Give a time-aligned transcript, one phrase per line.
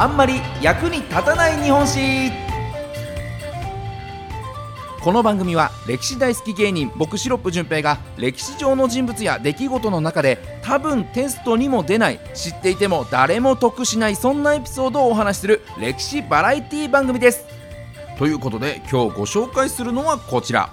[0.00, 2.32] あんまり役に立たない日本史。
[5.02, 17.44] この番組は歴史大好き芸人僕シロップ純平が歴史上の人物や出来事の中で多分テストにも出ない知っていても誰も得しないそんなエピソードをお話しする歴史バラエティ番組です。
[18.16, 20.70] ということで今日ご紹介するのはこちら。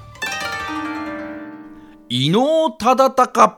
[2.08, 3.58] 伊能忠敬。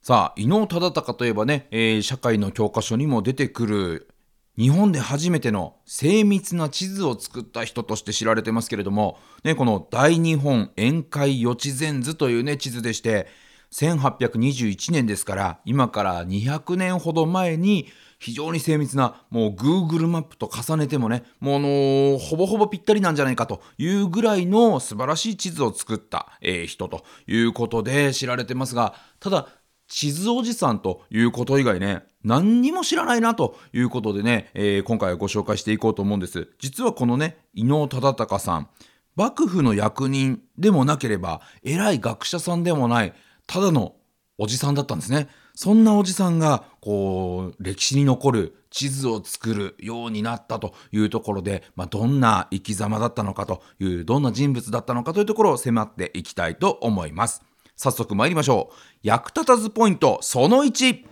[0.00, 4.13] さあ伊能忠敬といえばね、えー社会の教科書にも出てくる
[4.56, 13.26] 日本で初めての精密な地図を作った人として知られてますけれども、ね、この大日本宴会予知全図というね地図でして
[13.72, 17.88] 1821年ですから今から200年ほど前に
[18.20, 29.48] 非常に精密なもう Google マップと重ねてもねもうあのーほぼほぼぴったりなんじゃないかというぐらいの素晴らしい地図を作った、えー人ということで知られてますがただ
[29.88, 36.48] 地図おじさんということ以外ね何にも知らないなということでね、えー今回はご紹介していこうと思うんです。
[36.58, 38.68] 実はこのね伊能忠敬さん
[39.16, 43.14] 幕府の役人でもなければ偉い学者さんでもない
[43.46, 43.94] ただの
[44.38, 45.28] おじさんだったんですね。
[45.54, 57.44] そんなおじさんがこう歴史に残る地図を作るようになったというところで、まあ、どんな生き様だったのかというどんな人物だったのかというところを迫っていきたいと思います。
[57.76, 58.74] 早速参りましょう。
[59.02, 61.04] 役立たずポイントその1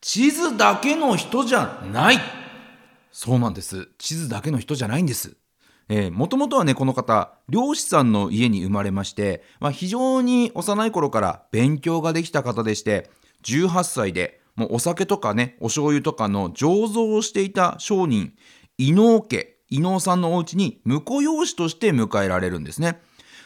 [0.00, 2.18] 地図だけの人じゃない。
[3.10, 3.88] そうなんです。
[3.98, 5.36] 地図だけの人じゃないんです。
[5.88, 13.10] えもともとはねこの方漁師さんの家に生まれまして、まあ、非常に幼い頃から勉強ができた方でして
[13.44, 18.32] 18歳でもうお酒とかねお醤油とかの醸造をしていた商人
[18.78, 19.56] 伊能家。
[19.72, 23.00] 伊能さんのお家に婿養子として迎えられるんですね。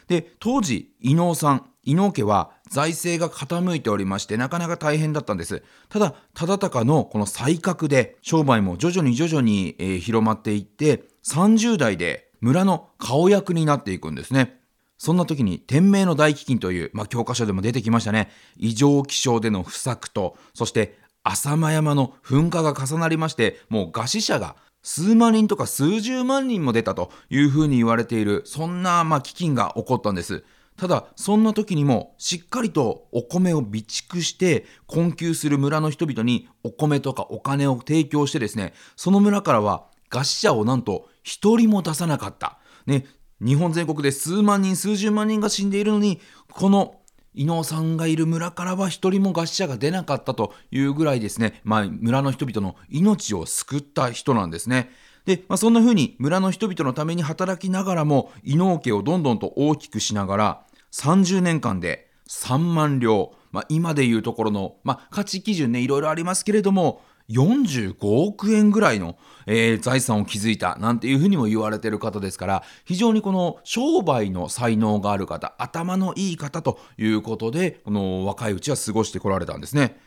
[0.09, 5.63] で当時伊能さん伊能家は財政が傾いておりましてなかなか大変だったんです。
[5.89, 14.59] ただ忠敬のこの才覚で商売も徐々に徐々に、えー広まっていって30代で村の顔役になっていくんですね。
[14.99, 18.31] そんな時に天明の大飢饉という、まあ、教科書でも出てきましたね。
[18.57, 30.45] 異常気象での不作とそして浅間山の噴火が重なりましてもう餓死者が数万人とか数十万人も出たというふうに言われているそんなまあ飢饉が起こったんです。
[30.77, 43.07] ただそんな時にもしっかりとお米を備蓄して困窮する村の人々にお米とかお金を提供してですねその村からは餓死者をなんと一人も出さなかった、ね、
[43.41, 46.21] 日本全国で数万人数十万人が死んでいるのに
[46.53, 47.01] この
[47.37, 54.91] 伊能さんがいる村からは一人も餓死者が出なかったというぐらいですね、まあ、村の人々の命を救った人なんですね。
[55.27, 79.99] で、まあ、そんな風に村の人々のために働きながらも伊能家をどんどんと大きくしながら30年間で3万両、まあ、今でいうところの、まあ、価値基準ねいろいろありますけれども45億円ぐらいの、えー財産を築いたなんていうふうにも言われてる方ですから非常にこの商売の才能がある方頭のいい方ということでこの若いうちは過ごしてこられたんですね。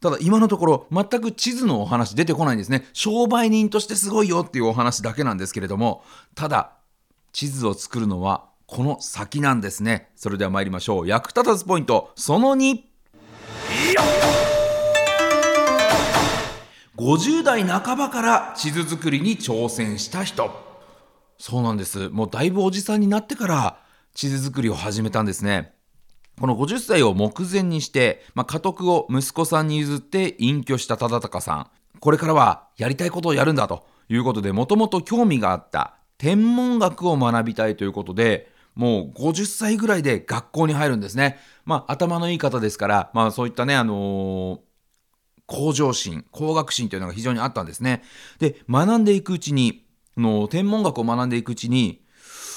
[0.00, 2.86] ただ今のところ全く地図のお話出てこないんですね。
[2.92, 6.72] 商売人としてすごいよっていうお話だけなんですけれどもただ
[7.32, 10.10] 地図を作るのはこの先なんですね。
[10.14, 11.08] それでは参りましょう。
[11.08, 14.47] 役立たずポイントその2。
[16.98, 20.50] 50代半ばから地図作りに挑戦した人。
[21.38, 22.08] そうなんです。
[22.08, 23.78] もうだいぶおじさんになってから
[24.14, 25.74] 地図作りを始めたんですね。
[26.40, 31.70] この50歳を目前にして、まあ、家督を息子さんに譲って隠居した忠敬さん。
[32.00, 41.38] これからはやりたいことをやるんだということで、もともと興味があった天文学を学びたいということで、もう50歳ぐらいで学校に入るんですね。
[41.64, 44.67] まあ、頭のいい方ですから、まあ、そういったね、あのー
[45.48, 48.04] 向上心、工学心というのが非常にあったんですね。
[48.38, 49.86] で、学んでいくうちに、
[50.16, 52.02] の天文学を学んでいくうちに、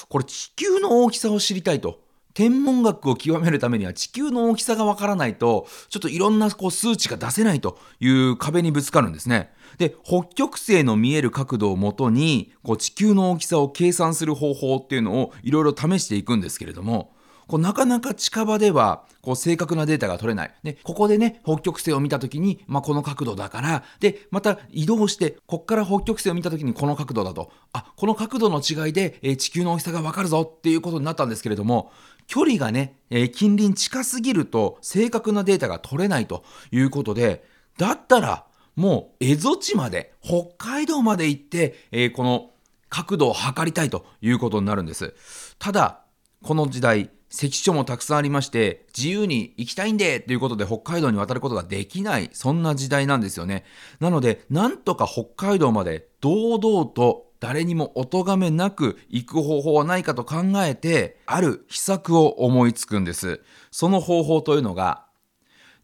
[0.08, 2.02] これ地球の大きさを知りたいと。
[2.34, 9.52] 天文学を極めるためには地球の大きさがわからないと、ちょっといろんなこう数値が出せないという壁にぶつかるんですね。
[9.78, 17.14] で、北極星の見える角度をもとに、こう地球の大きさを計算する方法っていうのをいろいろ試していくんですけれども、
[17.52, 20.54] こうなかなか近場ではこう正確なデータが取れない。
[20.62, 27.52] で、ここでね、北極星を見たときに、まあ、この角度だから、で、また移動して、こっから北極星を見たときにこの角度だと。
[27.74, 31.92] あ、この角度の違いで、えー、地球の大きさがわかるぞっていうことになったんですけれども、
[32.26, 37.44] 距離がね、えー、近隣近すぎると正確なデータが取れないということで、
[37.76, 38.46] だったら、
[38.76, 42.52] もう、蝦夷地まで、北海道まで行って、えー、この
[42.88, 45.14] 角度を測りたいということになるんです。
[45.58, 45.98] ただ、
[46.42, 53.64] この時代、関所もたくさんありまして、自由に行きたいんでということで北海道に渡ることができない、そんな時代なんですよね。
[54.00, 63.40] なので、なんとか北海道まで堂々と誰にもお咎めなく行く方法はないかと考えて、ある秘策を思いつくんです。
[63.70, 65.06] その方法というのが、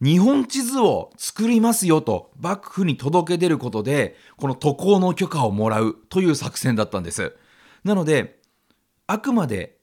[0.02, 7.34] 日本地図を作りますよと幕府に届け出ることで、この渡航の許可をもらうという作戦だったんです。
[7.84, 8.38] なので、
[9.06, 9.77] あくまで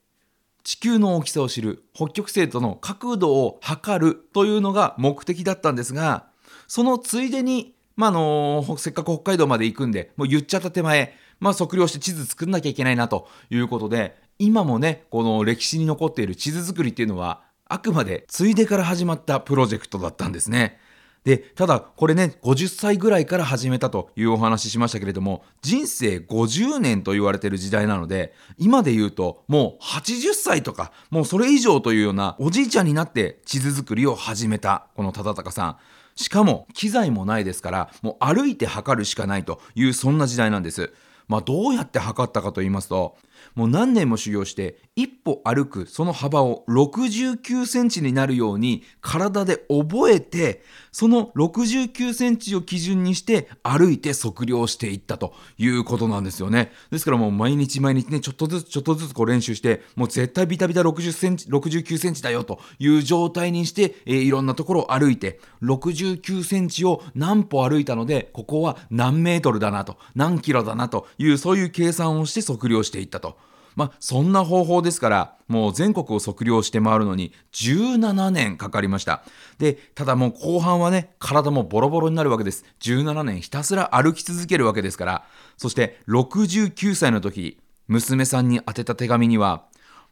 [0.66, 6.26] 地球の大きさを知る北極星との角度を測るというのが目的だったんですが、
[6.68, 20.80] そのついでに、まあのせっかく北海道まで行くんで、もう言っちゃった手前、まあ、測量して地図作んなきゃいけないなということで、今もね、この歴史に残っている地図作りっていうのは、あくまでついでから始まったプロジェクトだったんですね。
[21.26, 35.78] で、ただこれね、50歳ぐらいから始めたというお話ししましたけれども、人生50年と言われている時代なので、今で言うともう80歳とか、もうそれ以上というようなおじいちゃんになって地図作りを始めた、この忠敬さん。
[36.16, 40.94] しかも機材もないですから、もう歩いて測るしかないというそんな時代なんです。
[41.28, 43.18] まあどうやって測ったかと言いますと、
[43.56, 50.62] もう何年も修行して一歩歩くその幅を69センチになるように体で覚えて
[50.92, 56.72] その69センチを基準にして歩いて測量していったということなんですよね。
[56.92, 73.38] ですからもう毎日毎日ねちょっとずつちょっとずつこう練習してもう絶対ビタビタ60センチ69センチだよという状態にして、えー、いろんなところを歩いて69センチを何歩歩いたのでここは何メートルだなと何キロだなというそういう計算をして測量していったと。
[73.76, 79.24] まあ、そんな方法ですから、もう全国を測量して回るのに17年かかりました。
[79.60, 82.66] で、ただもう後半はね、体もボロボロになるわけです。
[82.82, 85.26] 17年ひたすら歩き続けるわけですから、
[85.58, 89.66] そして69歳の時、娘さんに宛てた手紙には、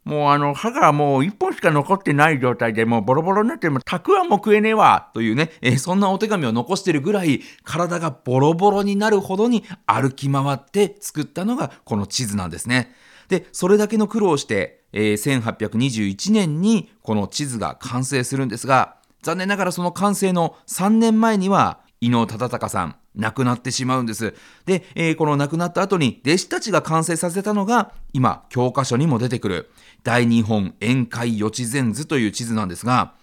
[0.03, 12.93] もうあの歯がもう一本しか残ってない状態でもうボロボロになってもたくあんも食えねえわというね、えー、そんなお手紙を残してるぐらい体がボロボロになるほどに歩き回って作ったのがこの地図なんですね。
[13.29, 24.33] で、それだけの苦労をして、えー、1821年にこの地図が完成するんですが、残念ながらその完成の3年前には、伊能忠敬さん、亡くなってしまうんです。
[24.65, 29.69] で、えー、この亡くなった後に弟子たちが完成させたのが、今、教科書にも出てくる、
[30.03, 33.13] 大日本宴会予知禅図という地図なんですが、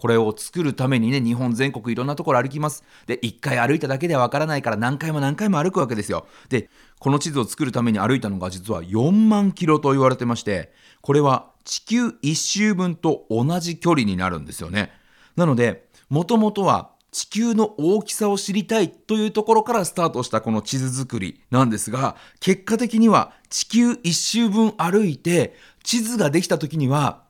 [0.00, 2.84] これを作るためにね、日本全国いろんなところ歩きます。
[3.06, 6.26] で、一回歩いただけではわからないから何回も何回も歩くわけですよ。
[6.48, 10.70] で、この地図を作るために歩いたのが実は4万キロと言われてまして、
[11.00, 14.92] これは地球一周分と同じ距離になるんですよね。
[15.34, 27.22] なので、もともとは地球の大きさを知りたいというところからスタートしたこの地図作りなんですが、結果的には地球一周分歩いて地図ができた時には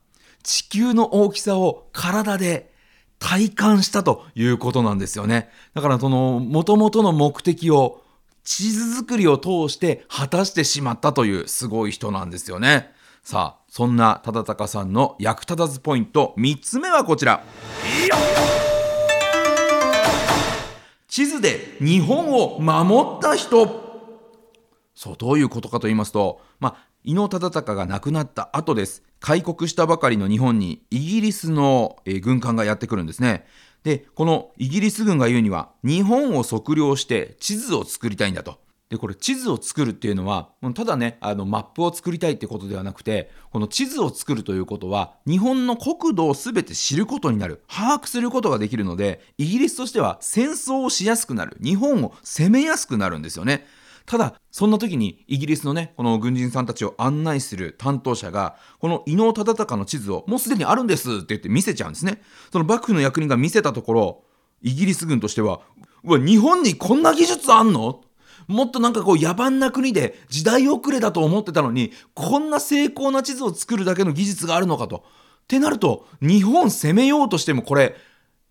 [0.43, 2.71] 地球の大きさを体で
[3.19, 5.49] 体感したということなんですよね。
[5.73, 8.00] だからその元々の目的を
[8.43, 12.91] 地図作りを通して果たしてしまったというすごい人なんですよね。
[13.23, 17.43] さあ、そんな忠敬さんの役立たずポイント3つ目はこちら。
[21.07, 23.91] 地図で日本を守った人。
[24.95, 29.03] そう、どういうことかと言いますと、まあ、伊能忠敬が亡くなった後です。
[29.19, 33.45] 開国したばかりの日本にイギリスの、え軍艦がやってくるんですね。
[33.83, 38.59] で、このイギリス軍が言うには、日本を測量して地図を作りたいんだと。
[38.91, 47.63] で、これ地図を作るっていうのは、ただね、あのマップを作りたいってことではなくて、この地図を作るということは、日本の国土を全て知ることになる。
[47.69, 51.57] 把握することができるので、イギリスとしては戦争をしやすくなる。
[51.63, 53.65] 日本を攻めやすくなるんですよね。
[54.05, 62.21] ただ、そんな時にイギリスのね、この軍人さんたちを案内する担当者が、この伊能忠敬の地図をもうすでにあるんですって言って見せちゃうんですね。
[62.51, 64.23] その幕府の役人が見せたところ、
[64.61, 65.61] イギリス軍としては、
[66.03, 68.01] うわ、日本にこんな技術あんの？
[68.47, 75.05] もっとなんかこう野蛮な国で時代遅れだと思ってたのに、こんな精巧な地図を作るだけの技術があるのかと。
[75.43, 77.95] ってなると、日本攻めようとしてもこれ、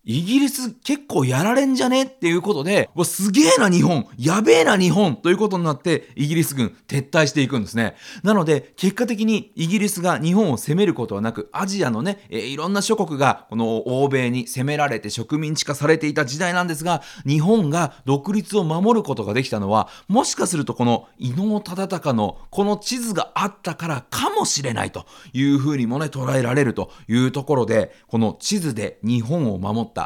[0.03, 2.03] イギリス結構やられんじゃね？
[2.03, 4.07] っていうことで、わすげえな日本。
[4.17, 5.15] やべえな日本。
[5.15, 7.95] ということになってイギリス軍撤退していくんですね。
[8.23, 30.00] なので結果的にイギリスが日本を攻めることはなくアジアのね、えー、いろんな諸国がこの欧米に攻められて植民地化されていた時代なんですが日本が独立を守ることができたのはもしかするとこの伊能忠敬のこの地図があったからかもしれないというふうにもね捉えられるというところでこの地図で日本を守った。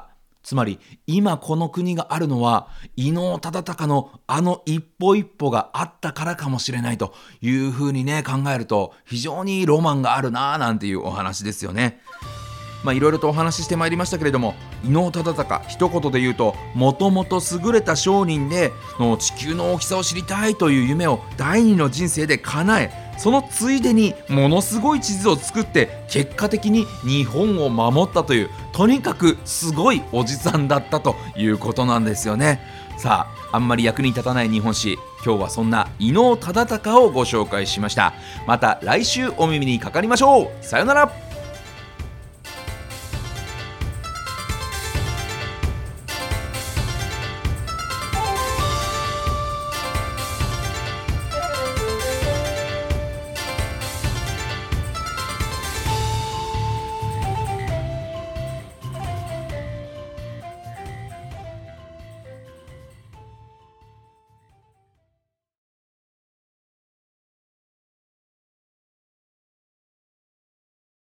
[0.46, 12.00] つまり今この国があるのは伊能忠敬のあの一歩一歩があったからかもしれないというふうにね考えると非常にロマンがあるなぁなんていうお話ですよね。
[12.84, 32.60] まあいろいろとお話ししてまいりましたけれども伊能忠敬一言で言うともともと優れた商人での地球の大きさを知りたいという夢を第二の人生で叶えそのついでにものすごい地図を作って結果的に日本を守ったというとにかくすごいおじさんだったということなんですよね。
[32.98, 38.14] さああんまり役に立たない日本史今日はそんな伊能忠敬をご紹介しました。
[38.48, 40.50] また来週お耳にかかりましょう。
[40.62, 41.25] さよなら。